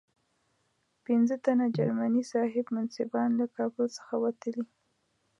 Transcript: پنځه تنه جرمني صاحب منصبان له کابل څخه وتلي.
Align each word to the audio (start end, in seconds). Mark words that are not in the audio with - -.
پنځه 1.05 1.35
تنه 1.45 1.65
جرمني 1.77 2.23
صاحب 2.31 2.65
منصبان 2.75 3.29
له 3.39 3.45
کابل 3.55 3.85
څخه 3.97 4.13
وتلي. 4.23 4.65